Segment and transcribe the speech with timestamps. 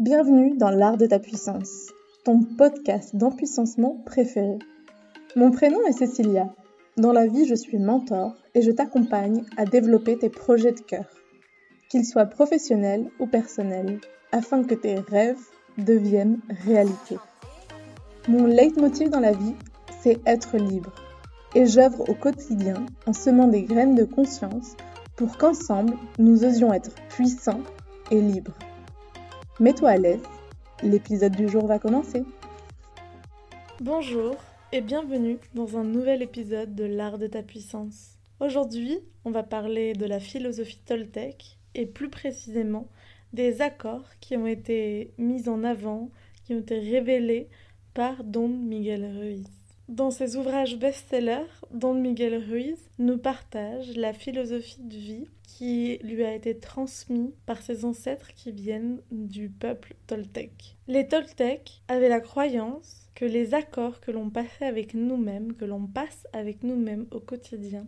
[0.00, 1.88] Bienvenue dans l'art de ta puissance,
[2.24, 4.60] ton podcast d'empuissancement préféré.
[5.34, 6.54] Mon prénom est Cécilia.
[6.96, 11.06] Dans la vie, je suis mentor et je t'accompagne à développer tes projets de cœur,
[11.88, 13.98] qu'ils soient professionnels ou personnels,
[14.30, 15.42] afin que tes rêves
[15.78, 17.16] deviennent réalité.
[18.28, 19.56] Mon leitmotiv dans la vie,
[20.00, 20.94] c'est être libre.
[21.56, 24.76] Et j'œuvre au quotidien en semant des graines de conscience
[25.16, 27.64] pour qu'ensemble, nous osions être puissants
[28.12, 28.54] et libres.
[29.60, 30.22] Mets-toi à l'aise,
[30.84, 32.22] l'épisode du jour va commencer.
[33.80, 34.36] Bonjour
[34.70, 38.18] et bienvenue dans un nouvel épisode de l'art de ta puissance.
[38.38, 42.86] Aujourd'hui, on va parler de la philosophie Toltec et plus précisément
[43.32, 46.10] des accords qui ont été mis en avant,
[46.44, 47.48] qui ont été révélés
[47.94, 49.57] par Don Miguel Ruiz.
[49.88, 56.24] Dans ses ouvrages best-sellers, Don Miguel Ruiz nous partage la philosophie de vie qui lui
[56.24, 60.76] a été transmise par ses ancêtres qui viennent du peuple toltèque.
[60.88, 65.86] Les toltèques avaient la croyance que les accords que l'on passait avec nous-mêmes, que l'on
[65.86, 67.86] passe avec nous-mêmes au quotidien,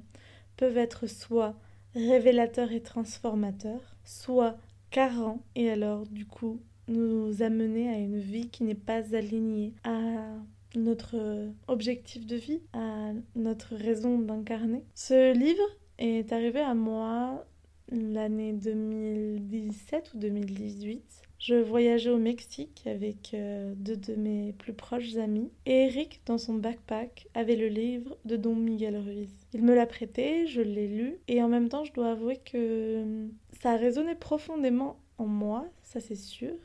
[0.57, 1.55] peuvent être soit
[1.95, 4.57] révélateurs et transformateurs, soit
[4.91, 10.33] carents et alors du coup nous amener à une vie qui n'est pas alignée à
[10.75, 14.85] notre euh, objectif de vie, à notre raison d'incarner.
[14.95, 15.69] Ce livre
[15.99, 17.45] est arrivé à moi
[17.93, 21.03] l'année 2017 ou 2018.
[21.39, 26.37] Je voyageais au Mexique avec euh, deux de mes plus proches amis et Eric, dans
[26.37, 29.31] son backpack, avait le livre de Don Miguel Ruiz.
[29.55, 32.57] Il me l'a prêté, je l'ai lu et en même temps je dois avouer que
[32.57, 33.27] euh,
[33.63, 36.57] ça a résonné profondément en moi, ça c'est sûr.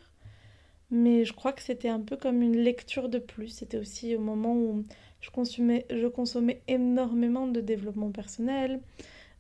[0.92, 3.50] Mais je crois que c'était un peu comme une lecture de plus.
[3.50, 4.84] C'était aussi au moment où
[5.22, 8.80] je consommais, je consommais énormément de développement personnel.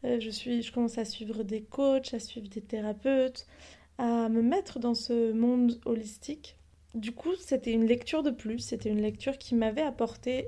[0.03, 3.45] Euh, je, suis, je commence à suivre des coachs, à suivre des thérapeutes,
[3.97, 6.57] à me mettre dans ce monde holistique.
[6.95, 8.59] Du coup, c'était une lecture de plus.
[8.59, 10.47] C'était une lecture qui m'avait apporté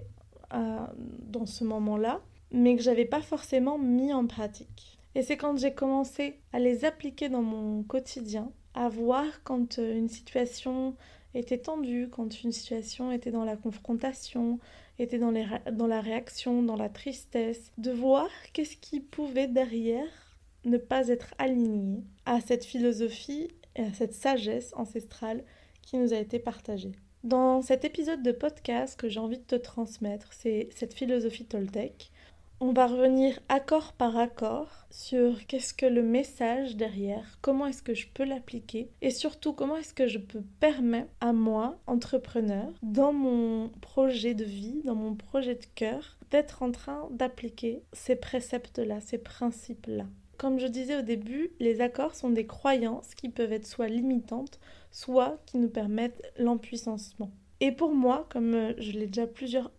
[0.49, 4.97] dans ce moment-là, mais que j'avais pas forcément mis en pratique.
[5.15, 9.97] Et c'est quand j'ai commencé à les appliquer dans mon quotidien à voir quand euh,
[9.97, 10.95] une situation
[11.33, 14.59] était tendue, quand une situation était dans la confrontation,
[14.99, 20.37] était dans, les, dans la réaction, dans la tristesse, de voir qu'est-ce qui pouvait derrière
[20.63, 25.43] ne pas être aligné à cette philosophie et à cette sagesse ancestrale
[25.81, 26.91] qui nous a été partagée.
[27.23, 32.11] Dans cet épisode de podcast que j'ai envie de te transmettre, c'est cette philosophie Toltec,
[32.59, 37.93] on va revenir accord par accord sur qu'est-ce que le message derrière, comment est-ce que
[37.93, 43.13] je peux l'appliquer et surtout comment est-ce que je peux permettre à moi, entrepreneur, dans
[43.13, 49.01] mon projet de vie, dans mon projet de cœur, d'être en train d'appliquer ces préceptes-là,
[49.01, 50.05] ces principes-là.
[50.37, 54.59] Comme je disais au début, les accords sont des croyances qui peuvent être soit limitantes,
[54.91, 57.31] soit qui nous permettent l'empuissancement.
[57.59, 59.27] Et pour moi, comme je l'ai déjà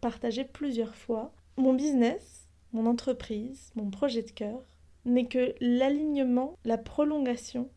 [0.00, 2.37] partagé plusieurs fois, mon business,
[2.72, 4.62] mon entreprise, mon projet de cœur,
[5.04, 7.68] n'est que l'alignement, la prolongation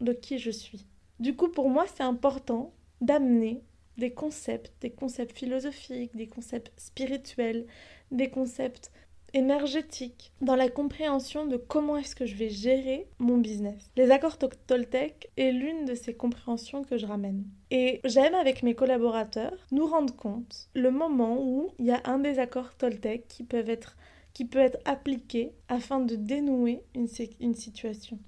[0.00, 0.86] de qui je suis.
[1.18, 3.62] Du coup, pour moi, c'est important d'amener
[3.98, 7.66] des concepts, des concepts philosophiques, des concepts spirituels,
[8.10, 8.90] des concepts
[9.32, 13.90] énergétiques dans la compréhension de comment est-ce que je vais gérer mon business.
[13.96, 17.44] Les accords Toltec est l'une de ces compréhensions que je ramène.
[17.70, 22.18] Et j'aime avec mes collaborateurs nous rendre compte le moment où il y a un
[22.18, 23.96] des accords Toltec qui peuvent être
[24.32, 27.08] qui peut être appliqué afin de dénouer une,
[27.54, 28.18] situation.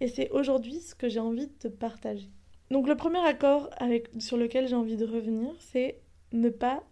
[0.00, 2.30] Et c'est aujourd'hui ce que j'ai envie de te partager.
[2.70, 3.70] Donc le premier accord
[4.18, 6.00] sur lequel j'ai envie de revenir, c'est
[6.32, 6.82] ne pas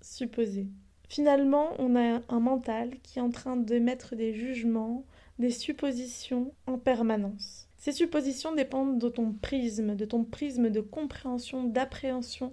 [0.00, 0.66] supposer.
[1.08, 5.04] Finalement, on a un mental qui est en train d'émettre des jugements,
[5.38, 7.68] des suppositions en permanence.
[7.78, 12.52] Ces suppositions dépendent de ton prisme, de ton prisme de compréhension, d'appréhension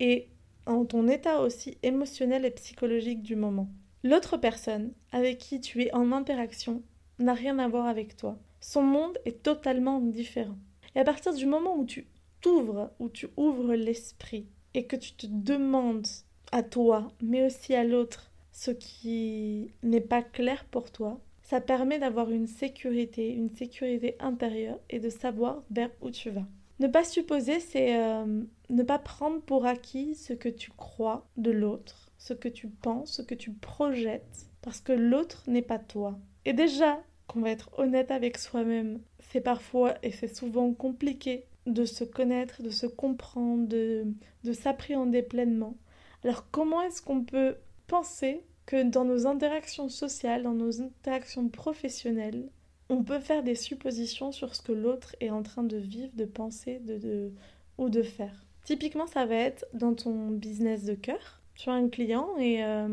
[0.00, 0.28] et
[0.66, 3.68] en ton état aussi émotionnel et psychologique du moment.
[4.04, 6.82] L'autre personne avec qui tu es en interaction
[7.20, 8.36] n'a rien à voir avec toi.
[8.60, 10.58] Son monde est totalement différent.
[10.96, 12.06] Et à partir du moment où tu
[12.40, 16.08] t'ouvres, où tu ouvres l'esprit et que tu te demandes
[16.50, 22.00] à toi, mais aussi à l'autre, ce qui n'est pas clair pour toi, ça permet
[22.00, 26.46] d'avoir une sécurité, une sécurité intérieure et de savoir vers où tu vas.
[26.80, 31.52] Ne pas supposer, c'est euh, ne pas prendre pour acquis ce que tu crois de
[31.52, 36.16] l'autre ce que tu penses, ce que tu projettes, parce que l'autre n'est pas toi.
[36.44, 41.84] Et déjà, qu'on va être honnête avec soi-même, c'est parfois et c'est souvent compliqué de
[41.84, 44.06] se connaître, de se comprendre, de,
[44.44, 45.76] de s'appréhender pleinement.
[46.22, 47.56] Alors comment est-ce qu'on peut
[47.88, 52.48] penser que dans nos interactions sociales, dans nos interactions professionnelles,
[52.88, 56.24] on peut faire des suppositions sur ce que l'autre est en train de vivre, de
[56.24, 57.32] penser, de, de,
[57.78, 58.46] ou de faire?
[58.64, 61.41] Typiquement, ça va être dans ton business de cœur.
[61.62, 62.88] Tu as un client et, euh,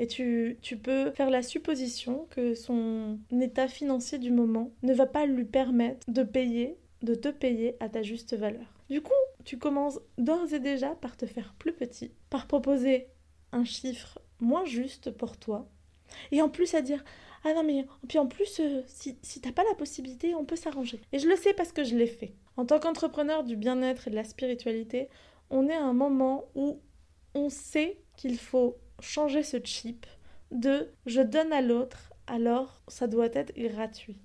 [0.00, 5.06] et tu, tu, peux faire la supposition que son état financier du moment ne va
[5.06, 8.74] pas lui permettre de payer, de te payer à ta juste valeur.
[8.90, 9.12] Du coup,
[9.44, 13.06] tu commences d'ores et déjà par te faire plus petit, par proposer
[13.52, 15.68] un chiffre moins juste pour toi,
[16.32, 17.04] et en plus à dire
[17.44, 20.56] ah non mais puis en plus euh, si, si t'as pas la possibilité on peut
[20.56, 21.00] s'arranger.
[21.12, 22.34] Et je le sais parce que je l'ai fait.
[22.56, 25.08] En tant qu'entrepreneur du bien-être et de la spiritualité,
[25.50, 26.80] on est à un moment où
[27.34, 30.04] on sait qu'il faut changer ce chip
[30.50, 34.18] de je donne à l'autre, alors ça doit être gratuit.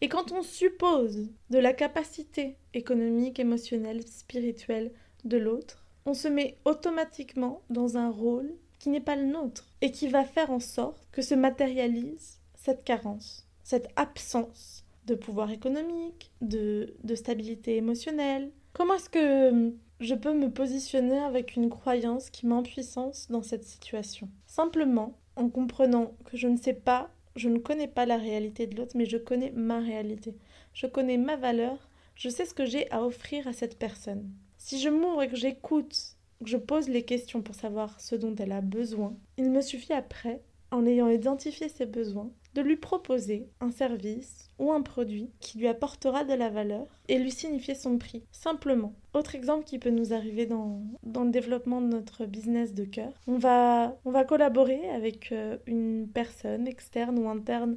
[0.00, 4.90] Et quand on suppose de la capacité économique, émotionnelle, spirituelle
[5.24, 9.90] de l'autre, on se met automatiquement dans un rôle qui n'est pas le nôtre et
[9.90, 16.30] qui va faire en sorte que se matérialise cette carence, cette absence de pouvoir économique,
[16.40, 18.50] de, de stabilité émotionnelle.
[18.72, 24.28] Comment est-ce que je peux me positionner avec une croyance qui m'empuissance dans cette situation
[24.46, 28.76] Simplement en comprenant que je ne sais pas, je ne connais pas la réalité de
[28.76, 30.34] l'autre, mais je connais ma réalité.
[30.72, 34.30] Je connais ma valeur, je sais ce que j'ai à offrir à cette personne.
[34.58, 38.34] Si je m'ouvre et que j'écoute, que je pose les questions pour savoir ce dont
[38.36, 40.40] elle a besoin, il me suffit après,
[40.70, 45.68] en ayant identifié ses besoins, de lui proposer un service ou un produit qui lui
[45.68, 48.94] apportera de la valeur et lui signifier son prix, simplement.
[49.12, 53.12] Autre exemple qui peut nous arriver dans, dans le développement de notre business de cœur,
[53.26, 57.76] on va, on va collaborer avec euh, une personne externe ou interne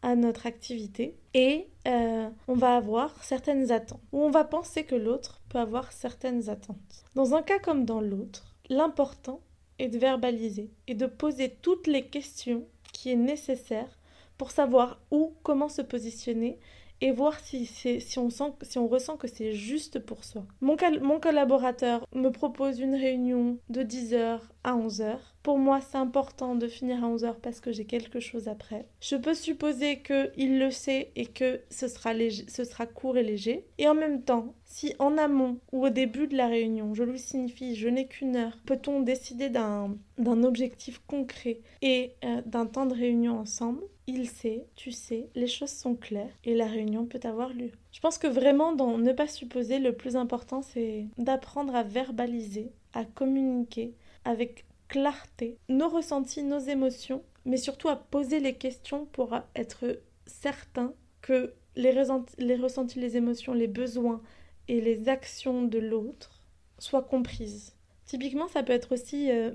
[0.00, 4.94] à notre activité et euh, on va avoir certaines attentes ou on va penser que
[4.94, 7.04] l'autre peut avoir certaines attentes.
[7.14, 9.40] Dans un cas comme dans l'autre, l'important
[9.78, 13.98] est de verbaliser et de poser toutes les questions qui est nécessaire
[14.38, 16.58] pour savoir où, comment se positionner
[17.00, 20.44] et voir si, si, on, sent, si on ressent que c'est juste pour soi.
[20.60, 25.18] Mon, mon collaborateur me propose une réunion de 10h à 11h.
[25.44, 28.86] Pour moi, c'est important de finir à 11h parce que j'ai quelque chose après.
[29.02, 33.66] Je peux supposer qu'il le sait et que ce sera, court et léger.
[33.76, 37.18] Et en même temps, si en amont ou au début de la réunion, je lui
[37.18, 42.94] signifie je n'ai qu'une heure, peut-on décider d'un objectif concret et euh, d'un temps de
[42.94, 43.82] réunion ensemble?
[44.06, 47.72] Il sait, tu sais, les choses sont claires et la réunion peut avoir lieu.
[47.92, 52.72] Je pense que vraiment dans ne pas supposer, le plus important c'est d'apprendre à verbaliser,
[52.94, 53.92] à communiquer
[54.24, 60.92] avec clarté nos ressentis, nos émotions, mais surtout à poser les questions pour être certain
[61.20, 64.22] que les, ressentis, les émotions, les besoins
[64.68, 66.42] et les actions de l'autre
[66.78, 67.74] soient comprises.
[68.06, 69.50] Typiquement, ça peut être aussi euh,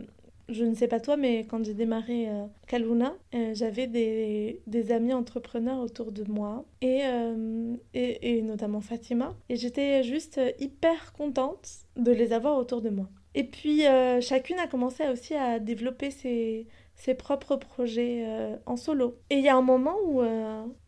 [0.49, 5.13] je ne sais pas toi, mais quand j'ai démarré euh, Kaluna, euh, j'avais des, amis
[5.13, 12.11] entrepreneurs autour de moi, euh, et, et, notamment Fatima, et j'étais juste hyper contente de
[12.11, 13.09] les avoir autour de moi.
[13.35, 13.83] Et puis,
[14.21, 18.25] chacune a commencé aussi à développer ses, ses propres projets
[18.65, 19.19] en solo.
[19.29, 20.21] Et il y a un moment où,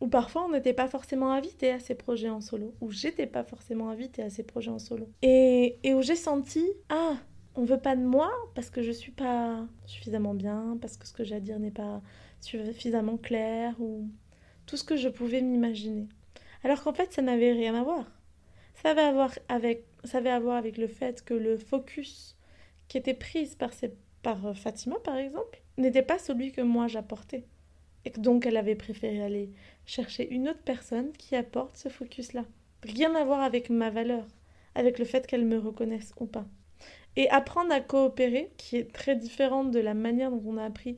[0.00, 3.44] où parfois on n'était pas forcément invité à ces projets en solo, où j'étais pas
[3.44, 5.08] forcément invitée à ces projets en solo.
[5.22, 7.16] Et, et où j'ai senti, ah,
[7.54, 11.12] on veut pas de moi parce que je suis pas suffisamment bien, parce que ce
[11.12, 12.02] que j'ai à dire n'est pas
[12.40, 14.08] suffisamment clair ou
[14.66, 16.08] tout ce que je pouvais m'imaginer.
[16.64, 18.06] Alors qu'en fait, ça n'avait rien à voir.
[18.74, 22.36] Ça avait à voir avec, ça avait à voir avec le fait que le focus
[22.88, 23.70] qui était pris par,
[24.22, 27.44] par euh, Fatima, par exemple, n'était pas celui que moi j'apportais.
[28.04, 29.50] Et donc elle avait préféré aller
[29.86, 32.44] chercher une autre personne qui apporte ce focus-là.
[32.82, 34.26] Rien à voir avec ma valeur,
[34.74, 36.46] avec le fait qu'elle me reconnaisse ou pas.
[37.14, 40.96] Et apprendre à coopérer, qui est très différente de la manière dont on a appris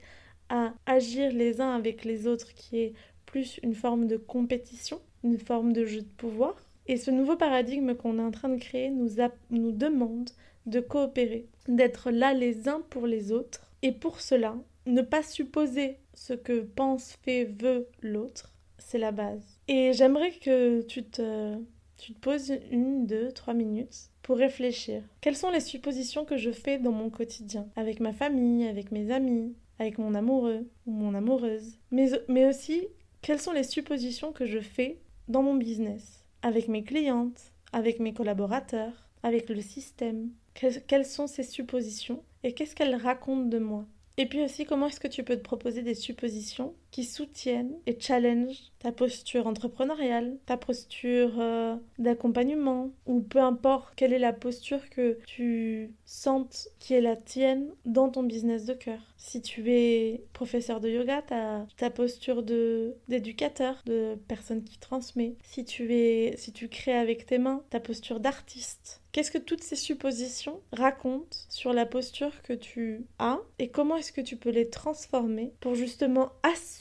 [0.49, 2.95] à agir les uns avec les autres, qui est
[3.27, 6.55] plus une forme de compétition, une forme de jeu de pouvoir.
[6.87, 10.31] Et ce nouveau paradigme qu'on est en train de créer nous, demande
[10.67, 13.71] de coopérer, d'être là les uns pour les autres.
[13.83, 19.59] Et pour cela, ne pas supposer ce que pense, fait, veut l'autre, c'est la base.
[19.69, 21.57] Et j'aimerais que tu te,
[21.97, 25.03] tu te poses une, deux, trois minutes pour réfléchir.
[25.21, 27.67] Quelles sont les suppositions que je fais dans mon quotidien?
[27.77, 31.79] Avec ma famille, avec mes amis, avec mon amoureux ou mon amoureuse.
[31.91, 32.87] Mais, mais aussi,
[33.23, 34.99] quelles sont les suppositions que je fais
[35.29, 36.24] dans mon business?
[36.45, 37.41] Avec mes clientes,
[37.73, 40.29] avec mes collaborateurs, avec le système.
[40.53, 43.87] quelles sont ces suppositions et qu'est-ce qu'elles racontent de moi?
[44.19, 47.99] Et puis aussi, comment est-ce que tu peux te proposer des suppositions qui soutiennent et
[47.99, 54.89] challengent ta posture entrepreneuriale, ta posture euh, d'accompagnement, ou peu importe quelle est la posture
[54.91, 59.01] que tu sentes qui est la tienne dans ton business de cœur.
[59.17, 65.35] Si tu es professeur de yoga, ta, ta posture d'éducateur, de personne qui transmet.
[65.43, 69.01] Si tu es si tu crées avec tes mains, ta posture d'artiste.
[69.15, 74.11] Qu'est-ce que toutes ces suppositions racontent sur la posture que tu as et comment est-ce
[74.13, 76.33] que tu peux les transformer pour justement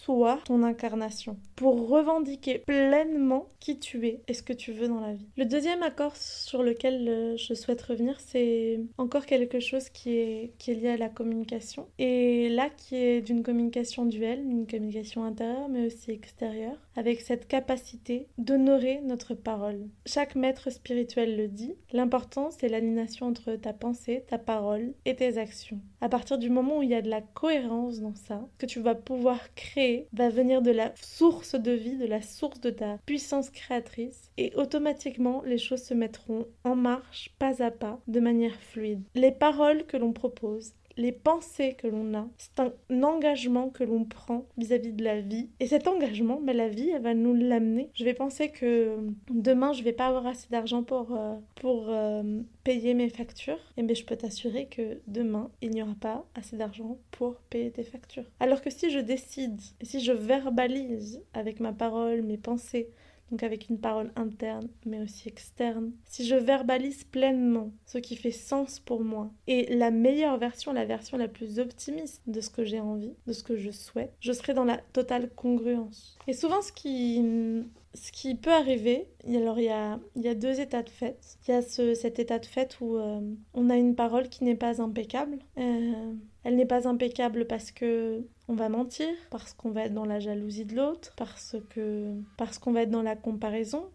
[0.03, 4.99] asseoir ton incarnation, pour revendiquer pleinement qui tu es et ce que tu veux dans
[4.99, 5.27] la vie.
[5.37, 10.53] Le deuxième accord sur lequel euh, je souhaite revenir, c'est encore quelque chose qui est,
[10.57, 11.87] qui est lié à la communication.
[11.99, 17.47] Et là qui est d'une communication duelle, une communication intérieure mais aussi extérieure, avec cette
[17.47, 19.87] capacité d'honorer notre parole.
[20.05, 25.37] Chaque maître spirituel le dit, l'important c'est l'alignation entre ta pensée, ta parole et tes
[25.37, 25.79] actions.
[26.01, 28.79] À partir du moment où il y a de la cohérence dans ça, que tu
[28.79, 32.97] vas pouvoir créer va venir de la source de vie, de la source de ta
[33.05, 38.55] puissance créatrice, et automatiquement les choses se mettront en marche pas à pas, de manière
[38.55, 39.03] fluide.
[39.15, 42.27] Les paroles que l'on propose, les pensées que l'on a.
[42.37, 45.49] C'est un engagement que l'on prend vis-à-vis de la vie.
[45.59, 47.89] Et cet engagement, mais la vie, elle va nous l'amener.
[47.93, 48.97] Je vais penser que
[49.29, 53.59] demain, je vais pas avoir assez d'argent pour, euh, pour euh, payer mes factures.
[53.77, 57.71] Et mais je peux t'assurer que demain, il n'y aura pas assez d'argent pour payer
[57.71, 58.25] tes factures.
[58.39, 62.89] Alors que si je décide, si je verbalise avec ma parole, mes pensées,
[63.33, 68.29] donc avec une parole interne mais aussi externe, si je verbalise pleinement ce qui fait
[68.29, 72.63] sens pour moi et la meilleure version, la version la plus optimiste de ce que
[72.63, 76.15] j'ai envie, de ce que je souhaite, je serai dans la totale congruence.
[76.27, 80.89] Et souvent ce qui ce qui peut arriver, alors il y a, deux états de
[80.89, 81.17] fait.
[81.47, 83.21] Il y a ce, cet état de fait où euh,
[83.53, 85.37] on a une parole qui n'est pas impeccable.
[85.57, 90.05] Euh, elle n'est pas impeccable parce que on va mentir, parce qu'on va être dans
[90.05, 93.85] la jalousie de l'autre, parce qu'on va être dans la comparaison,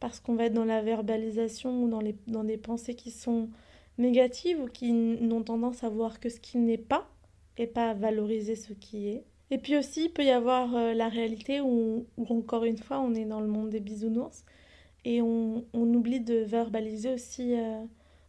[0.00, 3.48] parce qu'on va être dans la verbalisation ou dans, dans des pensées qui sont
[3.96, 7.08] négatives ou qui n'ont tendance à voir que ce qui n'est pas
[7.56, 9.24] et pas à valoriser ce qui est.
[9.54, 13.14] Et puis aussi, il peut y avoir euh, la réalité où, encore une fois, on
[13.14, 14.44] est dans le monde des bisounours
[15.04, 17.84] et on, oublie de verbaliser aussi euh,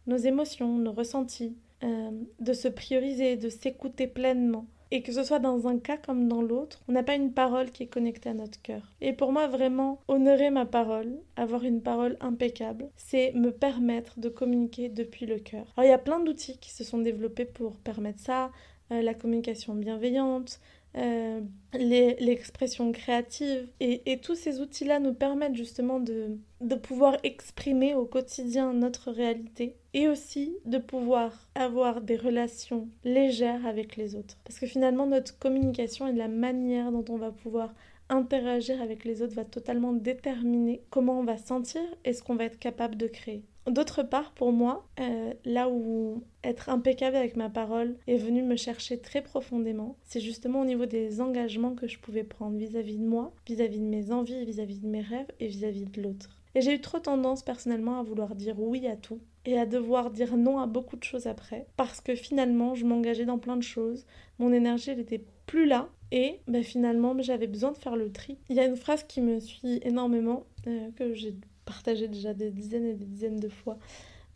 [0.06, 4.66] nos émotions, nos ressentis, euh, de se prioriser, de s'écouter pleinement.
[4.92, 7.72] Et que ce soit dans un cas comme dans l'autre, on n'a pas une parole
[7.72, 8.94] qui est connectée à notre cœur.
[9.00, 14.28] Et pour moi, vraiment, honorer ma parole, avoir une parole impeccable, c'est me permettre de
[14.28, 15.66] communiquer depuis le cœur.
[15.76, 18.52] Alors il y a plein d'outils qui se sont développés pour permettre ça,
[18.90, 20.60] la communication bienveillante,
[20.96, 21.40] euh,
[21.74, 23.68] l'expression créative.
[23.80, 29.76] Et, tous ces outils-là nous permettent justement de, de pouvoir exprimer au quotidien notre réalité
[29.92, 34.38] et aussi de pouvoir avoir des relations légères avec les autres.
[34.44, 37.74] Parce que finalement, notre communication et la manière dont on va pouvoir
[38.08, 42.44] interagir avec les autres va totalement déterminer comment on va sentir et ce qu'on va
[42.44, 43.44] être capable de créer.
[43.66, 48.54] D'autre part, pour moi, euh, là où être impeccable avec ma parole est venu me
[48.54, 53.04] chercher très profondément, c'est justement au niveau des engagements que je pouvais prendre vis-à-vis de
[53.04, 56.38] moi, vis-à-vis de mes envies, vis-à-vis de mes rêves et vis-à-vis de l'autre.
[56.54, 60.10] Et j'ai eu trop tendance personnellement à vouloir dire oui à tout et à devoir
[60.10, 63.62] dire non à beaucoup de choses après, parce que finalement je m'engageais dans plein de
[63.62, 64.06] choses,
[64.38, 68.38] mon énergie elle était plus là et ben, finalement j'avais besoin de faire le tri.
[68.48, 71.34] Il y a une phrase qui me suit énormément, euh, que j'ai
[71.66, 73.76] partagé déjà des dizaines et des dizaines de fois,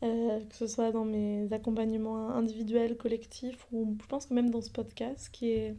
[0.03, 4.61] euh, que ce soit dans mes accompagnements individuels, collectifs, ou je pense que même dans
[4.61, 5.75] ce podcast, qui est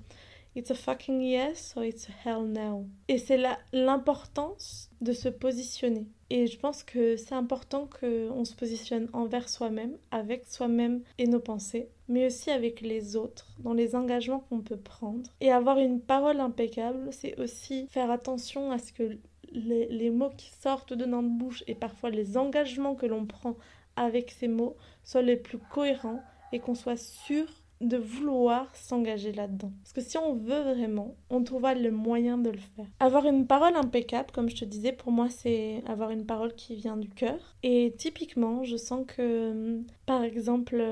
[0.53, 2.86] It's a fucking yes or it's a hell no.
[3.08, 3.39] Et c'est
[3.72, 6.08] l'importance de se positionner.
[6.29, 11.39] Et je pense que c'est important qu'on se positionne envers soi-même, avec soi-même et nos
[11.39, 15.31] pensées, mais aussi avec les autres, dans les engagements qu'on peut prendre.
[15.39, 19.17] Et avoir une parole impeccable, c'est aussi faire attention à ce que
[19.51, 23.55] les, mots qui sortent de notre bouche et parfois les engagements que l'on prend
[23.96, 27.46] avec ces mots soient les plus cohérents et qu'on soit sûr
[27.81, 29.72] de vouloir s'engager là-dedans.
[29.81, 32.86] Parce que si on veut vraiment, on trouvera le moyen de le faire.
[33.00, 36.75] Avoir une parole impeccable, comme je te disais, pour moi, c'est avoir une parole qui
[36.75, 37.39] vient du cœur.
[37.63, 40.86] Et typiquement, je sens que, par exemple,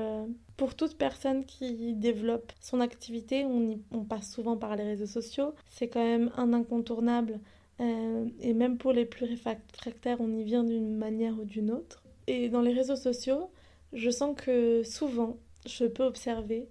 [0.56, 5.54] pour toute personne qui développe son activité, on, on passe souvent par les réseaux sociaux.
[5.68, 7.38] C'est quand même un incontournable
[7.80, 12.02] euh, et même pour les plus réfractaires, on y vient d'une manière ou d'une autre.
[12.26, 13.50] Et dans les réseaux sociaux,
[13.92, 16.68] je sens que souvent, je peux observer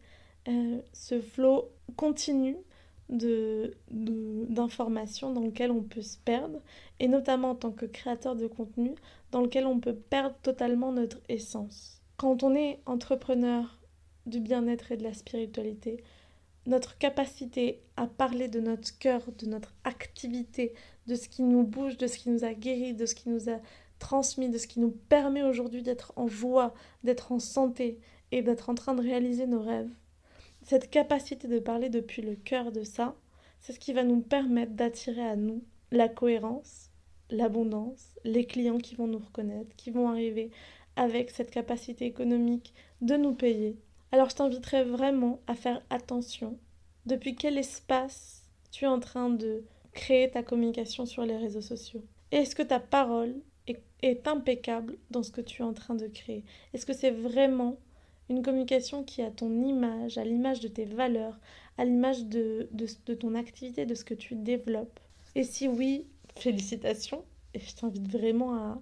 [0.47, 2.55] euh, ce flot continu
[3.09, 6.61] de, d'informations dans lequel on peut se perdre,
[6.99, 8.93] et notamment en tant que créateur de contenu,
[9.31, 12.01] dans lequel on peut perdre totalement notre essence.
[12.17, 13.79] Quand on est entrepreneur
[14.27, 16.03] du bien-être et de la spiritualité,
[16.67, 20.73] notre capacité à parler de notre cœur, de notre activité,
[21.09, 23.49] de ce qui nous bouge, de ce qui nous a guéri, de ce qui nous
[23.49, 23.59] a
[23.97, 26.73] transmis, de ce qui nous permet aujourd'hui d'être en joie,
[27.03, 27.99] d'être en santé
[28.31, 29.89] et d'être en train de réaliser nos rêves.
[30.63, 33.15] Cette capacité de parler depuis le cœur de ça,
[33.59, 36.91] c'est ce qui va nous permettre d'attirer à nous la cohérence,
[37.31, 40.51] l'abondance, les clients qui vont nous reconnaître, qui vont arriver
[40.95, 43.77] avec cette capacité économique de nous payer.
[44.11, 46.57] Alors je t'inviterai vraiment à faire attention
[47.05, 52.03] depuis quel espace tu es en train de créer ta communication sur les réseaux sociaux?
[52.31, 53.35] Est-ce que ta parole
[54.01, 56.43] est, impeccable dans ce que tu es en train de créer?
[56.73, 57.77] Est-ce que c'est vraiment
[58.29, 61.37] une communication qui a ton image, à l'image de tes valeurs,
[61.77, 62.69] à l'image de,
[63.19, 64.99] ton activité, de ce que tu développes?
[65.35, 66.05] Et si oui,
[66.35, 68.79] félicitations, et je t'invite vraiment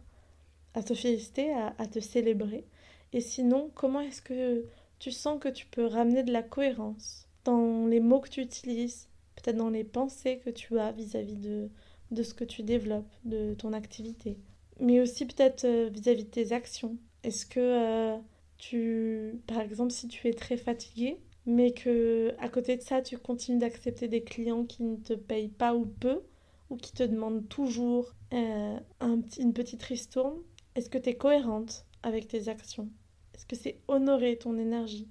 [0.74, 2.66] à, te féliciter, à te célébrer.
[3.14, 4.66] Et sinon, comment est-ce que
[5.00, 9.08] tu sens que tu peux ramener de la cohérence dans les mots que tu utilises,
[9.38, 11.70] peut-être dans les pensées que tu as vis-à-vis de,
[12.12, 14.38] de ce que tu développes, de ton activité,
[14.80, 16.98] mais aussi peut-être euh, vis-à-vis de tes actions.
[17.24, 18.18] Est-ce que euh,
[18.58, 23.18] tu, par exemple, si tu es très fatigué, mais que à côté de ça, tu
[23.18, 26.22] continues d'accepter des clients qui ne te payent pas ou peu,
[26.70, 30.38] ou qui te demandent toujours euh, un une petite ristourne,
[30.76, 32.90] est-ce que tu es cohérente avec tes actions?
[33.34, 35.08] Est-ce que c'est honorer ton énergie?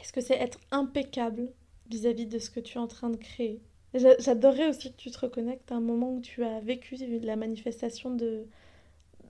[0.00, 1.52] Est-ce que c'est être impeccable
[1.88, 3.60] vis-à-vis de ce que tu es en train de créer.
[3.94, 8.16] J'adorerais aussi que tu te reconnectes à un moment où tu as vécu la manifestation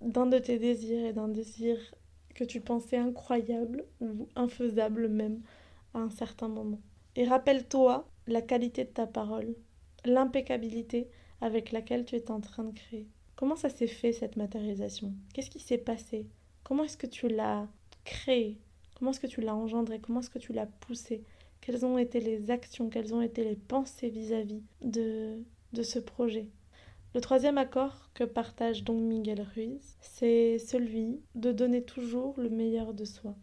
[0.01, 1.77] d'un de tes désirs et d'un désir
[2.35, 5.43] que tu pensais incroyable ou infaisable même
[5.95, 6.81] à un certain moment.
[7.17, 9.55] Et rappelle-toi la qualité de ta parole,
[10.05, 11.09] l'impeccabilité
[11.41, 13.09] avec laquelle tu es en train de créer.
[13.35, 15.13] Comment ça s'est fait cette matérialisation?
[15.35, 16.27] Qu'est-ce qui s'est passé?
[16.63, 17.67] Comment est-ce que tu l'as
[18.05, 18.59] créé?
[18.97, 19.99] Comment est-ce que tu l'as engendré?
[19.99, 21.25] Comment est-ce que tu l'as poussé?
[21.63, 25.43] Quelles ont été les actions Quelles ont été les pensées vis-à-vis de,
[25.73, 26.51] de ce projet
[27.15, 32.95] le troisième accord que partage donc Miguel Ruiz, c'est celui de donner toujours le meilleur
[32.95, 33.35] de soi.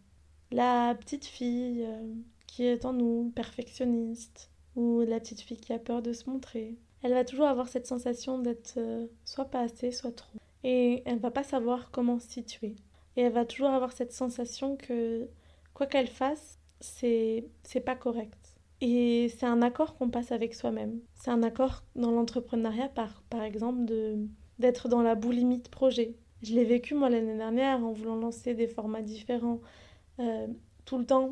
[0.49, 2.15] La petite fille euh,
[2.47, 6.77] qui est en nous, perfectionniste, ou la petite fille qui a peur de se montrer,
[7.03, 10.39] elle va toujours avoir cette sensation d'être euh, soit pas assez, soit trop.
[10.63, 12.75] Et elle va pas savoir comment se situer.
[13.15, 15.29] Et elle va toujours avoir cette sensation que
[15.75, 17.43] quoi qu'elle fasse, c'est
[17.85, 18.37] pas correct.
[18.81, 20.99] Et c'est un accord qu'on passe avec soi-même.
[21.15, 23.91] C'est un accord dans l'entrepreneuriat, par, par exemple,
[24.59, 26.15] d'être dans la boulimie de projet.
[26.41, 29.59] Je l'ai vécu moi l'année dernière en voulant lancer des formats différents,
[30.19, 30.47] euh,
[30.85, 31.31] tout le temps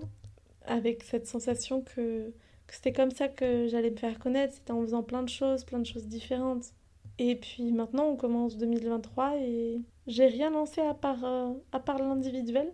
[0.65, 2.33] avec cette sensation que,
[2.67, 5.63] que c'était comme ça que j'allais me faire connaître, c'était en faisant plein de choses,
[5.63, 6.73] plein de choses différentes.
[7.19, 11.99] Et puis maintenant on commence 2023 et j'ai rien lancé à part, euh, à part
[11.99, 12.71] l'individuel.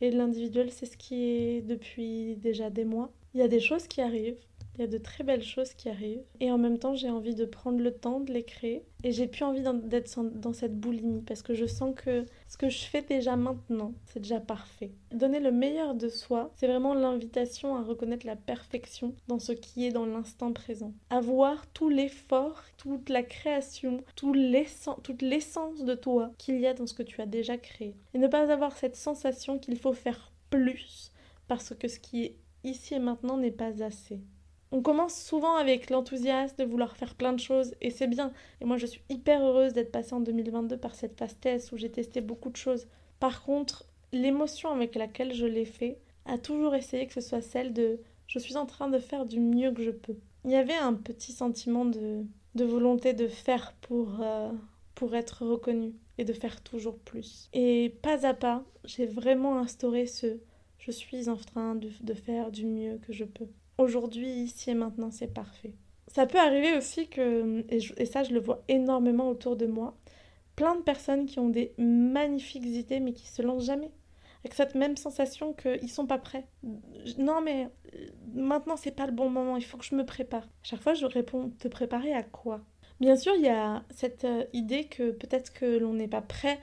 [0.00, 3.12] Et l'individuel c'est ce qui est depuis déjà des mois.
[3.34, 4.38] Il y a des choses qui arrivent,
[4.80, 6.24] il y a de très belles choses qui arrivent.
[6.40, 8.82] Et en même temps, j'ai envie de prendre le temps de les créer.
[9.04, 12.70] Et j'ai plus envie d'être dans cette boulimie parce que je sens que ce que
[12.70, 14.92] je fais déjà maintenant, c'est déjà parfait.
[15.12, 19.84] Donner le meilleur de soi, c'est vraiment l'invitation à reconnaître la perfection dans ce qui
[19.84, 20.94] est dans l'instant présent.
[21.10, 26.94] Avoir tout l'effort, toute la création, toute l'essence de toi qu'il y a dans ce
[26.94, 27.94] que tu as déjà créé.
[28.14, 31.12] Et ne pas avoir cette sensation qu'il faut faire plus
[31.48, 34.20] parce que ce qui est ici et maintenant n'est pas assez.
[34.72, 38.32] On commence souvent avec l'enthousiasme de vouloir faire plein de choses et c'est bien.
[38.60, 41.76] Et moi je suis hyper heureuse d'être passée en 2022 par cette phase test où
[41.76, 42.86] j'ai testé beaucoup de choses.
[43.18, 47.72] Par contre, l'émotion avec laquelle je l'ai fait a toujours essayé que ce soit celle
[47.72, 50.16] de je suis en train de faire du mieux que je peux.
[50.44, 54.50] Il y avait un petit sentiment de, de volonté de faire pour, euh,
[54.94, 57.48] pour être reconnu et de faire toujours plus.
[57.52, 60.38] Et pas à pas, j'ai vraiment instauré ce
[60.80, 63.48] je suis en train de, faire du mieux que je peux.
[63.80, 65.72] Aujourd'hui, ici et maintenant, c'est parfait.
[66.06, 69.96] Ça peut arriver aussi que, et, ça je le vois énormément autour de moi,
[70.54, 73.90] plein de personnes qui ont des magnifiques idées mais qui se lancent jamais.
[74.44, 76.46] Avec cette même sensation qu'ils sont pas prêts.
[77.16, 80.46] Non mais euh, maintenant c'est pas le bon moment, il faut que je me prépare.
[80.62, 82.60] chaque fois je réponds, te préparer à quoi?
[83.00, 86.60] Bien sûr, il y a cette euh, idée que peut-être que l'on n'est pas prêt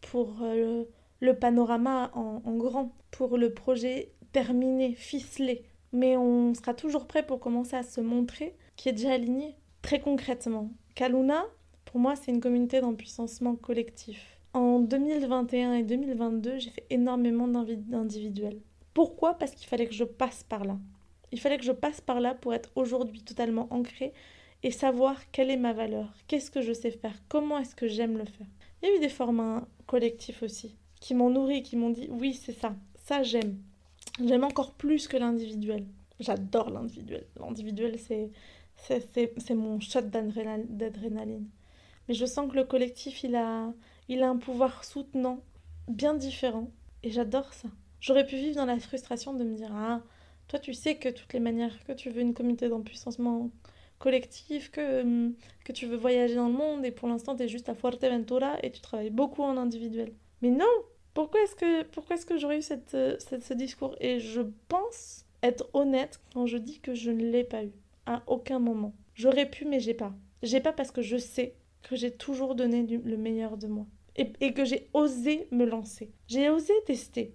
[0.00, 0.84] pour euh,
[1.18, 5.64] le panorama en, grand pour le projet terminé, ficelé.
[5.92, 9.56] Mais on sera toujours prêt pour commencer à se montrer, qui est déjà aligné.
[9.82, 11.44] Très concrètement, Kaluna,
[11.84, 14.38] pour moi, c'est une communauté d'empuissancement collectif.
[14.54, 18.60] En 2021 et 2022, j'ai fait énormément d'individuels.
[18.94, 19.34] Pourquoi?
[19.34, 20.78] Parce qu'il fallait que je passe par là.
[21.32, 24.12] Il fallait que je passe par là pour être aujourd'hui totalement ancré
[24.62, 28.18] et savoir quelle est ma valeur, qu'est-ce que je sais faire, comment est-ce que j'aime
[28.18, 28.46] le faire?
[28.82, 32.34] Il y a eu des formats collectifs aussi qui m'ont nourri, qui m'ont dit oui,
[32.34, 33.58] c'est ça, ça j'aime.
[34.20, 35.86] J'aime encore plus que l'individuel.
[36.20, 37.26] J'adore l'individuel.
[37.40, 38.30] L'individuel, c'est,
[38.76, 41.48] c'est, mon shot d'adrénaline.
[42.08, 43.72] Mais je sens que le collectif, il a,
[44.08, 45.40] il a un pouvoir soutenant
[45.88, 46.70] bien différent.
[47.02, 47.68] Et j'adore ça.
[48.00, 50.02] J'aurais pu vivre dans la frustration de me dire Ah,
[50.48, 53.50] toi, tu sais que toutes les manières que tu veux une communauté d'empuissancement
[53.98, 55.30] collectif, que,
[55.64, 58.56] que tu veux voyager dans le monde et pour l'instant, tu es juste à Fuerteventura
[58.62, 60.12] et tu travailles beaucoup en individuel.
[60.42, 60.66] Mais non
[61.14, 63.94] Pourquoi est-ce que, pourquoi est-ce que j'aurais eu cette, cette, ce discours?
[64.00, 67.72] Et je pense être honnête quand je dis que je ne l'ai pas eu.
[68.06, 68.94] À aucun moment.
[69.14, 70.12] J'aurais pu, mais j'ai pas.
[70.42, 73.86] J'ai pas parce que je sais que j'ai toujours donné le meilleur de moi.
[74.16, 76.10] Et que j'ai osé me lancer.
[76.28, 77.32] J'ai osé tester.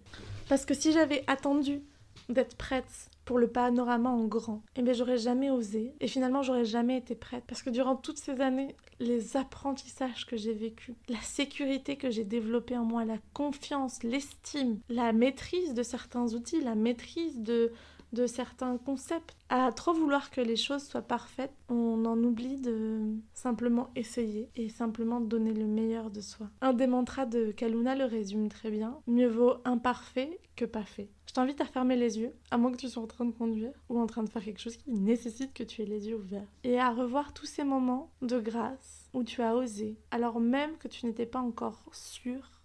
[0.47, 1.81] Parce que si j'avais attendu
[2.29, 5.93] d'être prête pour le panorama en grand, eh bien j'aurais jamais osé.
[5.99, 7.43] Et finalement, j'aurais jamais été prête.
[7.45, 12.23] Parce que durant toutes ces années, les apprentissages que j'ai vécus, la sécurité que j'ai
[12.23, 17.73] développée en moi, la confiance, l'estime, la maîtrise de certains outils, la maîtrise de,
[18.13, 19.35] de certains concepts.
[19.49, 24.69] À trop vouloir que les choses soient parfaites, on en oublie de simplement essayer et
[24.69, 26.49] simplement donner le meilleur de soi.
[26.61, 28.99] Un des mantras de Kaluna le résume très bien.
[29.07, 31.09] Mieux vaut imparfait que pas fait.
[31.27, 33.73] Je t'invite à fermer les yeux, à moins que tu sois en train de conduire
[33.89, 36.47] ou en train de faire quelque chose qui nécessite que tu aies les yeux ouverts.
[36.63, 40.87] Et à revoir tous ces moments de grâce où tu as osé, alors même que
[40.87, 42.57] tu n'étais pas encore sûr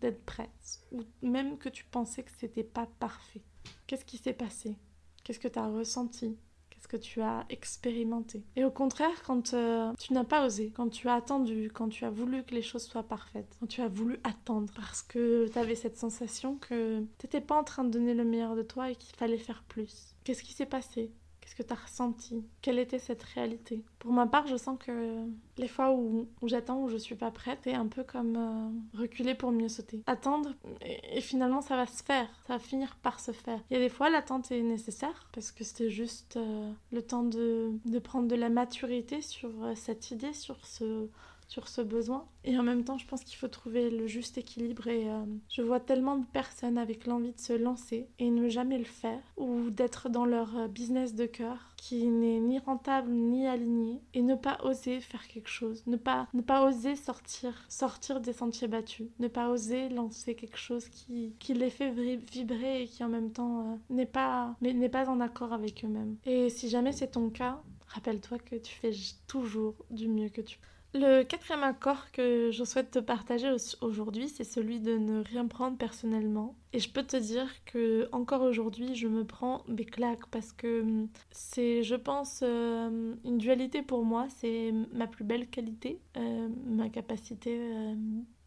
[0.00, 3.42] d'être prête, ou même que tu pensais que c'était pas parfait.
[3.86, 4.76] Qu'est-ce qui s'est passé?
[5.24, 6.36] Qu'est-ce que tu as ressenti?
[6.70, 8.42] Qu'est-ce que tu as expérimenté?
[8.56, 12.04] Et au contraire, quand euh, tu n'as pas osé, quand tu as attendu, quand tu
[12.04, 15.58] as voulu que les choses soient parfaites, quand tu as voulu attendre parce que tu
[15.58, 18.90] avais cette sensation que tu n'étais pas en train de donner le meilleur de toi
[18.90, 20.14] et qu'il fallait faire plus.
[20.24, 21.10] Qu'est-ce qui s'est passé?
[21.50, 22.44] Qu'est-ce que tu as ressenti?
[22.62, 23.82] Quelle était cette réalité?
[23.98, 25.26] Pour ma part, je sens que
[25.58, 29.34] les fois où, j'attends, où je suis pas prête, c'est un peu comme euh, reculer
[29.34, 30.00] pour mieux sauter.
[30.06, 32.28] Attendre, et, finalement, ça va se faire.
[32.46, 33.58] Ça va finir par se faire.
[33.68, 37.24] Il y a des fois, l'attente est nécessaire parce que c'était juste euh, le temps
[37.24, 41.08] de, de, prendre de la maturité sur euh, cette idée, sur ce
[41.50, 42.24] sur ce besoin.
[42.44, 44.86] Et en même temps, je pense qu'il faut trouver le juste équilibre.
[44.86, 48.78] Et euh, je vois tellement de personnes avec l'envie de se lancer et ne jamais
[48.78, 53.46] le faire, ou d'être dans leur euh, business de cœur qui n'est ni rentable ni
[53.46, 58.20] aligné, et ne pas oser faire quelque chose, ne pas, ne pas oser sortir, sortir
[58.20, 62.86] des sentiers battus, ne pas oser lancer quelque chose qui, qui les fait vibrer et
[62.86, 66.16] qui en même temps euh, n'est pas, n'est pas en accord avec eux-mêmes.
[66.26, 68.92] Et si jamais c'est ton cas, rappelle-toi que tu fais
[69.26, 70.69] toujours du mieux que tu peux.
[70.92, 73.48] Le quatrième accord que je souhaite te partager
[73.80, 76.56] aujourd'hui, c'est celui de ne rien prendre personnellement.
[76.72, 80.82] Et je peux te dire que encore aujourd'hui, je me prends des claques parce que
[80.82, 84.26] hum, c'est, je pense, euh, une dualité pour moi.
[84.30, 87.94] C'est ma plus belle qualité, euh, ma capacité euh,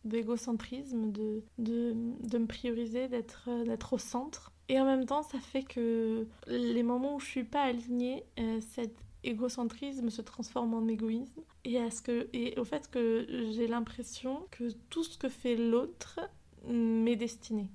[0.03, 1.95] d'égocentrisme, de, de,
[2.27, 4.51] de, me prioriser, d'être, d'être au centre.
[4.67, 8.25] Et en même temps, ça fait que les moments où je suis pas alignée,
[8.59, 13.67] cette égocentrisme se transforme en égoïsme et, à ce que, et au fait que j'ai
[13.67, 16.19] l'impression que tout ce que fait l'autre
[16.67, 17.69] m'est destiné.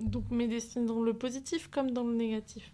[0.00, 2.72] Donc m'est destiné dans le positif comme dans le négatif.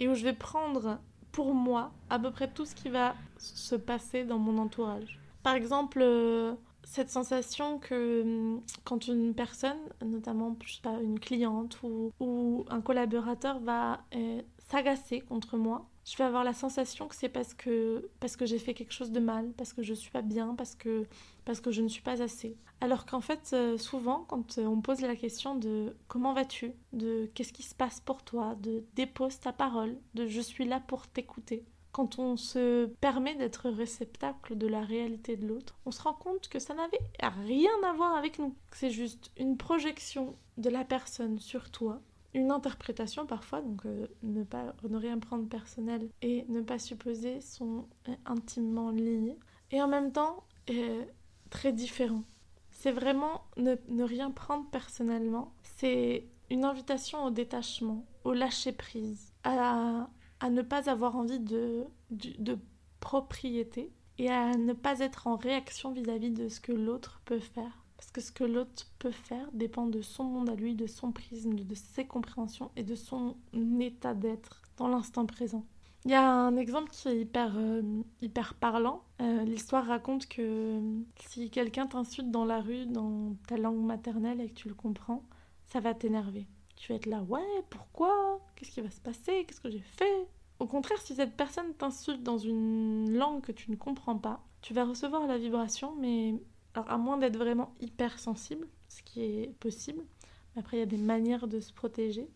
[0.00, 0.98] Et où je vais prendre
[1.32, 5.20] pour moi à peu près tout ce qui va se passer dans mon entourage.
[5.42, 11.20] Par exemple, euh, cette sensation que hum, quand une personne, notamment je sais pas, une
[11.20, 17.16] cliente ou, un collaborateur va euh, s'agacer contre moi, je vais avoir la sensation que
[17.16, 20.10] c'est parce que, parce que j'ai fait quelque chose de mal, parce que je suis
[20.10, 21.04] pas bien, parce que,
[21.44, 22.56] parce que je ne suis pas assez.
[22.80, 27.28] Alors qu'en fait, euh, souvent, quand euh, on pose la question de comment vas-tu, de
[27.34, 31.08] qu'est-ce qui se passe pour toi, de dépose ta parole, de je suis là pour
[31.08, 36.12] t'écouter, quand on se permet d'être réceptacle de la réalité de l'autre, on se rend
[36.12, 38.54] compte que ça n'avait rien à voir avec nous.
[38.70, 42.00] C'est juste une projection de la personne sur toi
[42.36, 47.40] une interprétation parfois, donc euh, ne, pas, ne rien prendre personnel et ne pas supposer
[47.40, 49.38] sont euh, intimement liés.
[49.70, 51.02] Et en même temps, euh,
[51.48, 52.24] très différent.
[52.70, 55.54] C'est vraiment ne, ne, rien prendre personnellement.
[55.62, 60.06] C'est une invitation au détachement, au lâcher-prise, à,
[60.40, 62.58] à, ne pas avoir envie de, de,
[63.00, 67.40] propriété et à ne pas être en réaction vis-à-vis -vis de ce que l'autre peut
[67.40, 67.85] faire.
[67.96, 71.12] Parce que ce que l'autre peut faire dépend de son monde à lui, de son
[71.12, 73.36] prisme, de ses compréhensions et de son
[73.80, 75.64] état d'être dans l'instant présent.
[76.04, 77.82] Il y a un exemple qui est hyper, euh,
[78.22, 79.02] hyper parlant.
[79.20, 80.80] Euh, l'histoire raconte que
[81.28, 85.24] si quelqu'un t'insulte dans la rue, dans ta langue maternelle et que tu le comprends,
[85.64, 86.46] ça va t'énerver.
[86.76, 88.40] Tu vas être là, ouais, pourquoi?
[88.54, 89.44] Qu'est-ce qui va se passer?
[89.46, 90.28] Qu'est-ce que j'ai fait?
[90.60, 94.74] Au contraire, si cette personne t'insulte dans une langue que tu ne comprends pas, tu
[94.74, 96.34] vas recevoir la vibration, mais
[96.76, 100.04] alors, à moins d'être vraiment hyper sensible, ce qui est possible,
[100.54, 102.28] mais après, il y a des manières de se protéger.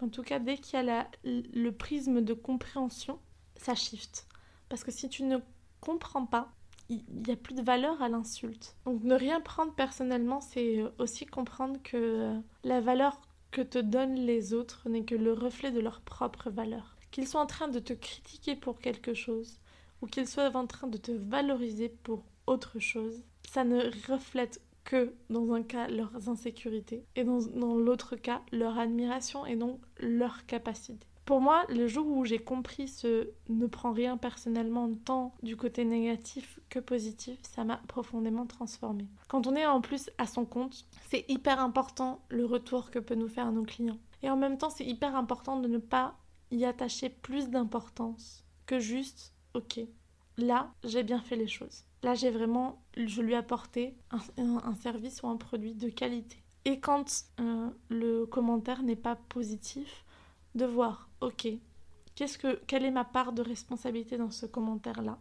[0.00, 3.18] En tout cas, dès qu'il y a le prisme de compréhension,
[3.56, 4.28] ça shift.
[4.68, 5.38] Parce que si tu ne
[5.80, 6.52] comprends pas,
[6.88, 8.76] il n'y a plus de valeur à l'insulte.
[8.84, 14.54] Donc ne rien prendre personnellement, c'est aussi comprendre que la valeur que te donnent les
[14.54, 16.96] autres n'est que le reflet de leur propre valeur.
[17.10, 19.58] Qu'ils soient en train de te critiquer pour quelque chose
[20.00, 25.14] ou qu'ils soient en train de te valoriser pour autre chose, ça ne reflète que
[25.28, 30.46] dans un cas leurs insécurités et dans, dans l'autre cas leur admiration et donc leur
[30.46, 31.06] capacité.
[31.26, 35.84] Pour moi, le jour où j'ai compris ce ne prends rien personnellement tant du côté
[35.84, 39.06] négatif que positif, ça m'a profondément transformé.
[39.28, 43.14] Quand on est en plus à son compte, c'est hyper important le retour que peut
[43.14, 44.00] nous faire nos clients.
[44.24, 46.16] Et en même temps, c'est hyper important de ne pas
[46.50, 49.80] y attacher plus d'importance que juste, ok,
[50.36, 51.84] là, j'ai bien fait les choses.
[52.02, 56.42] Là, j'ai vraiment, je lui ai apporté un, service ou un produit de qualité.
[56.64, 60.04] Et quand euh, le commentaire n'est pas positif,
[60.54, 61.48] de voir, ok,
[62.14, 65.18] qu'est-ce que, quelle est ma part de responsabilité dans ce commentaire-là?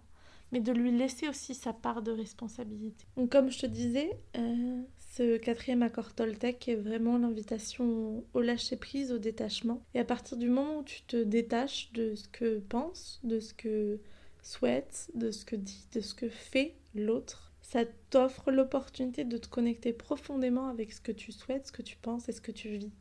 [0.52, 3.06] Mais de lui laisser aussi sa part de responsabilité.
[3.16, 9.12] Donc comme je te disais, euh, ce quatrième accord Toltec est vraiment l'invitation au lâcher-prise,
[9.12, 9.84] au détachement.
[9.94, 13.54] Et à partir du moment où tu te détaches de ce que pense, de ce
[13.54, 14.00] que
[14.42, 19.48] souhaite, de ce que dit, de ce que fait l'autre, ça t'offre l'opportunité de te
[19.48, 22.70] connecter profondément avec ce que tu souhaites, ce que tu penses et ce que tu
[22.70, 22.92] vis.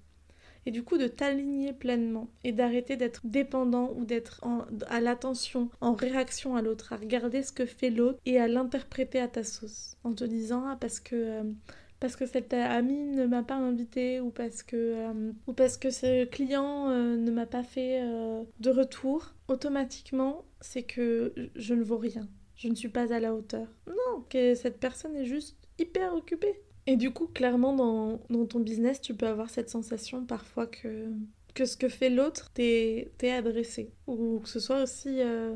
[0.67, 4.45] Et du coup de t'aligner pleinement et d'arrêter d'être dépendant ou d'être
[4.89, 9.21] à l'attention, en réaction à l'autre, à regarder ce que fait l'autre et à l'interpréter
[9.21, 9.97] à ta sauce.
[10.05, 11.43] En te disant ah parce que euh,
[12.01, 15.89] parce que cette amie ne m'a pas invité ou parce que euh, ou parce que
[15.89, 18.03] ce client euh, ne m'a pas fait
[18.61, 22.29] de retour, automatiquement c'est que je ne vaux rien.
[22.57, 23.69] Je ne suis pas à la hauteur.
[23.87, 26.61] Non, que cette personne est juste hyper occupée.
[26.87, 31.07] Et du coup, clairement, dans, dans, ton business, tu peux avoir cette sensation parfois que,
[31.55, 33.93] que ce que fait l'autre t'est adressé.
[34.07, 35.55] Ou que ce soit aussi euh,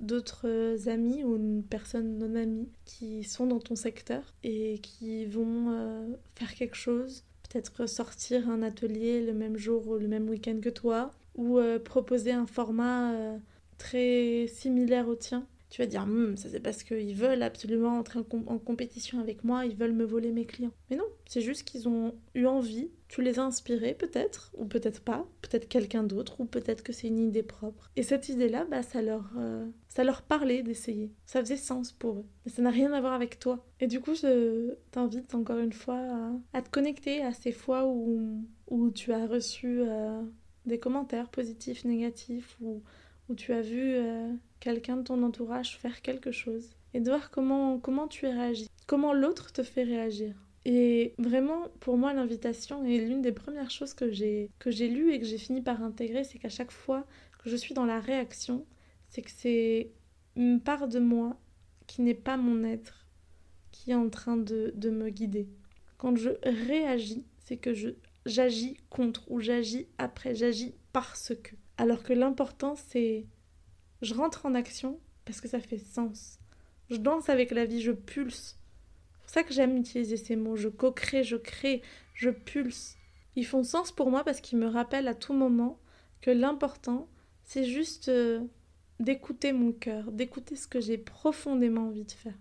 [0.00, 5.70] d'autres amis ou une personne non amie qui sont dans ton secteur et qui vont
[5.70, 10.58] euh, faire quelque chose, peut-être sortir un atelier le même jour ou le même week-end
[10.62, 13.14] que toi, ou euh, proposer un format
[13.78, 18.20] très similaire au tien tu vas dire, hmm, ça c'est parce qu'ils veulent absolument entrer
[18.20, 20.70] en, compétition avec moi, ils veulent me voler mes clients.
[20.88, 25.00] Mais non, c'est juste qu'ils ont eu envie, tu les as inspirés peut-être, ou peut-être
[25.00, 27.90] pas, peut-être quelqu'un d'autre, ou peut-être que c'est une idée propre.
[27.96, 31.10] Et cette idée-là, bah, ça, leur, euh, ça leur parlait d'essayer.
[31.26, 32.24] Ça faisait sens pour eux.
[32.46, 33.66] Mais ça n'a rien à voir avec toi.
[33.80, 38.44] Et du coup, je t'invite encore une fois à, te connecter à ces fois où,
[38.68, 40.22] où tu as reçu euh,
[40.66, 42.80] des commentaires positifs, négatifs, ou
[43.36, 43.94] tu as vu...
[43.94, 44.32] Euh,
[44.64, 49.12] quelqu'un de ton entourage faire quelque chose et de voir comment, comment tu réagis, comment
[49.12, 50.34] l'autre te fait réagir?
[50.64, 55.12] Et vraiment, pour moi, l'invitation est l'une des premières choses que j'ai que j'ai lues
[55.12, 57.04] et que j'ai fini par intégrer, c'est qu'à chaque fois
[57.38, 58.64] que je suis dans la réaction,
[59.10, 59.90] c'est que c'est
[60.34, 61.36] une part de moi
[61.86, 63.06] qui n'est pas mon être
[63.70, 65.46] qui est en train de, de me guider.
[65.98, 67.90] Quand je réagis, c'est que je
[68.24, 71.54] j'agis contre ou j'agis après, j'agis parce que.
[71.76, 73.26] Alors que l'important, c'est
[74.02, 76.38] je rentre en action parce que ça fait sens.
[76.90, 78.58] Je danse avec la vie, je pulse.
[79.12, 80.56] C'est pour ça que j'aime utiliser ces mots.
[80.56, 81.82] Je co-crée, je crée,
[82.14, 82.96] je pulse.
[83.36, 85.78] Ils font sens pour moi parce qu'ils me rappellent à tout moment
[86.20, 87.08] que l'important,
[87.44, 88.40] c'est juste euh,
[89.00, 92.34] d'écouter mon cœur, d'écouter ce que j'ai profondément envie de faire.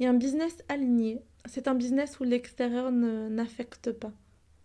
[0.00, 1.22] A un business aligné.
[1.46, 4.12] C'est un business où l'extérieur n'affecte pas.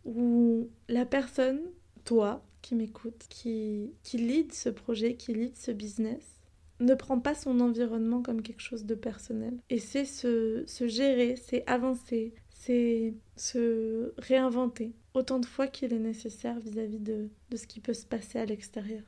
[0.03, 1.61] Où la personne,
[2.03, 6.41] toi, qui m'écoute, qui, qui lead ce projet, qui lead ce business,
[6.79, 9.57] ne prend pas son environnement comme quelque chose de personnel.
[9.69, 16.59] Et c'est se, gérer, c'est avancer, c'est se réinventer autant de fois qu'il est nécessaire
[16.59, 19.03] vis-à-vis de, de ce qui peut se passer à l'extérieur.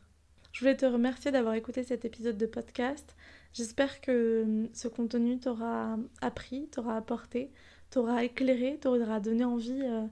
[0.52, 3.16] Je voulais te remercier d'avoir écouté cet épisode de podcast.
[3.54, 7.52] J'espère que hum, ce contenu t'aura appris, t'aura apporté,
[7.90, 10.06] t'aura éclairé, t'aura donné envie euh,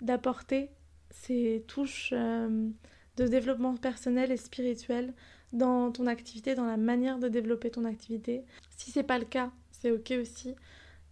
[0.00, 0.70] d'apporter
[1.10, 2.68] ces touches euh,
[3.16, 5.12] de développement personnel et spirituel
[5.52, 8.44] dans ton activité, dans la manière de développer ton activité.
[8.76, 10.54] Si c'est pas le cas, c'est ok aussi.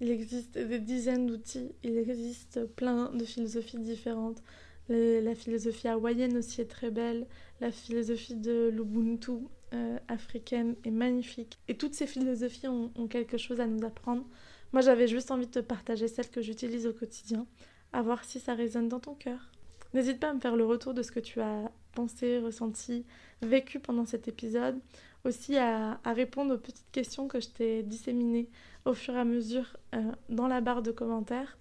[0.01, 4.43] Il existe des dizaines d'outils, il existe plein de philosophies différentes.
[4.89, 7.27] La philosophie hawaïenne aussi est très belle,
[7.61, 9.33] la philosophie de l'Ubuntu
[9.75, 11.59] euh, africaine est magnifique.
[11.67, 14.25] Et toutes ces philosophies ont, ont quelque chose à nous apprendre.
[14.73, 17.47] Moi j'avais juste envie de te partager celles que j'utilise au quotidien,
[17.93, 19.51] à voir si ça résonne dans ton cœur.
[19.97, 23.07] N'hésite pas à me faire le retour de ce que tu as pensé, ressenti,
[23.41, 24.79] vécu pendant cet épisode.
[25.25, 28.51] Aussi à, répondre aux petites questions que je t'ai disséminées
[28.85, 31.57] au fur et à mesure euh, dans la barre de commentaires.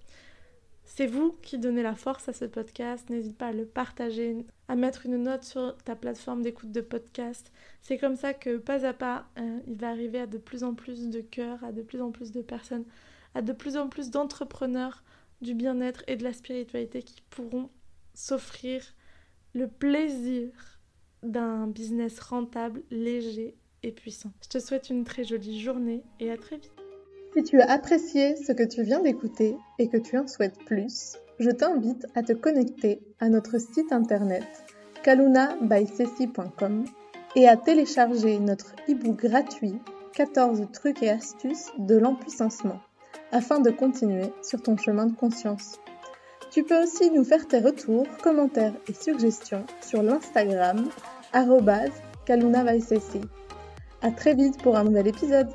[0.83, 3.09] C'est vous qui donnez la force à ce podcast.
[3.09, 7.53] N'hésite pas à le partager, à mettre une note sur ta plateforme d'écoute de podcast.
[7.79, 10.73] C'est comme ça que pas à pas, euh, il va arriver à de plus en
[10.73, 12.83] plus de cœurs, à de plus en plus de personnes,
[13.33, 15.05] à de plus en plus d'entrepreneurs
[15.39, 17.69] du bien-être et de la spiritualité qui pourront
[18.15, 18.81] s'offrir
[19.53, 20.51] le plaisir
[21.23, 24.31] d'un business rentable, léger et puissant.
[24.43, 26.71] Je te souhaite une très jolie journée et à très vite.
[27.35, 31.17] Si tu as apprécié ce que tu viens d'écouter et que tu en souhaites plus,
[31.39, 34.45] je t'invite à te connecter à notre site internet
[35.03, 36.85] kalunabysessi.com
[37.35, 39.75] et à télécharger notre e-book gratuit
[40.13, 42.79] 14 trucs et astuces de l'empuissancement
[43.31, 45.79] afin de continuer sur ton chemin de conscience.
[46.55, 50.87] Tu peux aussi nous faire tes retours, commentaires et suggestions sur l'Instagram
[52.25, 52.63] kaluna
[54.01, 55.49] A très vite pour un nouvel épisode